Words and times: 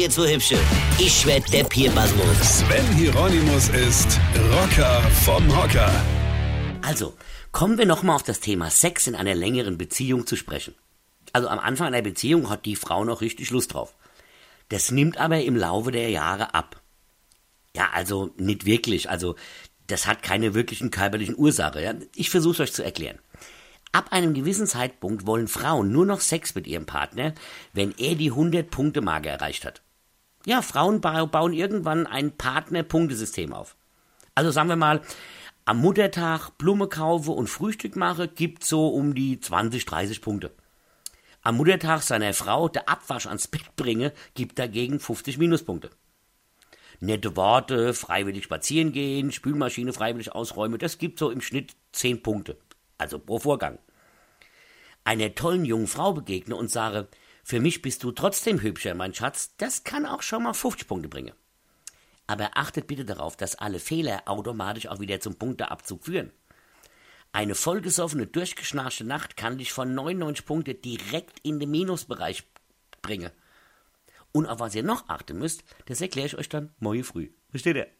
ihr 0.00 0.08
zwei 0.08 0.32
Hübsche. 0.32 0.58
Ich 0.98 1.26
werd 1.26 1.52
der 1.52 1.64
Pierpasmus. 1.64 2.60
Sven 2.60 2.86
Hieronymus 2.96 3.68
ist 3.68 4.18
Rocker 4.50 5.02
vom 5.24 5.54
Hocker. 5.54 5.92
Also, 6.80 7.14
kommen 7.52 7.76
wir 7.76 7.84
nochmal 7.84 8.16
auf 8.16 8.22
das 8.22 8.40
Thema 8.40 8.70
Sex 8.70 9.06
in 9.06 9.14
einer 9.14 9.34
längeren 9.34 9.76
Beziehung 9.76 10.26
zu 10.26 10.36
sprechen. 10.36 10.74
Also 11.34 11.48
am 11.48 11.58
Anfang 11.58 11.88
einer 11.88 12.00
Beziehung 12.00 12.48
hat 12.48 12.64
die 12.64 12.76
Frau 12.76 13.04
noch 13.04 13.20
richtig 13.20 13.50
Lust 13.50 13.74
drauf. 13.74 13.94
Das 14.70 14.90
nimmt 14.90 15.18
aber 15.18 15.42
im 15.42 15.54
Laufe 15.54 15.90
der 15.90 16.08
Jahre 16.08 16.54
ab. 16.54 16.80
Ja, 17.76 17.90
also 17.92 18.32
nicht 18.38 18.64
wirklich. 18.64 19.10
Also 19.10 19.36
das 19.86 20.06
hat 20.06 20.22
keine 20.22 20.54
wirklichen 20.54 20.90
körperlichen 20.90 21.36
Ursache. 21.36 21.82
Ja? 21.82 21.94
Ich 22.14 22.30
versuche 22.30 22.54
es 22.54 22.60
euch 22.60 22.72
zu 22.72 22.82
erklären. 22.82 23.18
Ab 23.92 24.12
einem 24.12 24.32
gewissen 24.32 24.66
Zeitpunkt 24.66 25.26
wollen 25.26 25.48
Frauen 25.48 25.92
nur 25.92 26.06
noch 26.06 26.20
Sex 26.20 26.54
mit 26.54 26.66
ihrem 26.66 26.86
Partner, 26.86 27.34
wenn 27.74 27.92
er 27.98 28.14
die 28.14 28.32
100-Punkte-Marke 28.32 29.28
erreicht 29.28 29.66
hat. 29.66 29.82
Ja, 30.46 30.62
Frauen 30.62 31.00
bauen 31.00 31.52
irgendwann 31.52 32.06
ein 32.06 32.36
Partner-Punktesystem 32.36 33.52
auf. 33.52 33.76
Also 34.34 34.50
sagen 34.50 34.68
wir 34.68 34.76
mal, 34.76 35.02
am 35.64 35.78
Muttertag 35.78 36.56
Blume 36.56 36.88
kaufe 36.88 37.32
und 37.32 37.48
Frühstück 37.48 37.96
mache, 37.96 38.28
gibt 38.28 38.64
so 38.64 38.88
um 38.88 39.14
die 39.14 39.38
20, 39.38 39.84
30 39.84 40.22
Punkte. 40.22 40.52
Am 41.42 41.56
Muttertag 41.56 42.02
seiner 42.02 42.32
Frau 42.34 42.68
der 42.68 42.88
Abwasch 42.88 43.26
ans 43.26 43.48
Bett 43.48 43.76
bringe, 43.76 44.12
gibt 44.34 44.58
dagegen 44.58 45.00
50 45.00 45.38
Minuspunkte. 45.38 45.90
Nette 47.00 47.36
Worte, 47.36 47.94
freiwillig 47.94 48.44
spazieren 48.44 48.92
gehen, 48.92 49.32
Spülmaschine 49.32 49.92
freiwillig 49.92 50.32
ausräumen, 50.32 50.78
das 50.78 50.98
gibt 50.98 51.18
so 51.18 51.30
im 51.30 51.40
Schnitt 51.40 51.74
10 51.92 52.22
Punkte 52.22 52.58
also 53.00 53.18
pro 53.18 53.38
Vorgang, 53.38 53.78
einer 55.04 55.34
tollen 55.34 55.64
jungen 55.64 55.86
Frau 55.86 56.12
begegne 56.12 56.54
und 56.54 56.70
sage, 56.70 57.08
für 57.42 57.60
mich 57.60 57.82
bist 57.82 58.04
du 58.04 58.12
trotzdem 58.12 58.60
hübscher, 58.60 58.94
mein 58.94 59.14
Schatz, 59.14 59.54
das 59.56 59.84
kann 59.84 60.06
auch 60.06 60.22
schon 60.22 60.42
mal 60.42 60.54
50 60.54 60.86
Punkte 60.86 61.08
bringen. 61.08 61.32
Aber 62.26 62.56
achtet 62.56 62.86
bitte 62.86 63.04
darauf, 63.04 63.36
dass 63.36 63.56
alle 63.56 63.80
Fehler 63.80 64.22
automatisch 64.26 64.86
auch 64.86 65.00
wieder 65.00 65.20
zum 65.20 65.36
Punkteabzug 65.36 66.04
führen. 66.04 66.32
Eine 67.32 67.54
vollgesoffene, 67.54 68.26
durchgeschnarchte 68.26 69.04
Nacht 69.04 69.36
kann 69.36 69.58
dich 69.58 69.72
von 69.72 69.94
99 69.94 70.46
Punkte 70.46 70.74
direkt 70.74 71.40
in 71.40 71.60
den 71.60 71.70
Minusbereich 71.70 72.44
bringen. 73.02 73.30
Und 74.32 74.46
auf 74.46 74.60
was 74.60 74.74
ihr 74.74 74.82
noch 74.82 75.08
achten 75.08 75.38
müsst, 75.38 75.64
das 75.86 76.00
erkläre 76.00 76.26
ich 76.26 76.38
euch 76.38 76.48
dann 76.48 76.74
morgen 76.78 77.04
früh. 77.04 77.30
Versteht 77.50 77.76
ihr? 77.76 77.99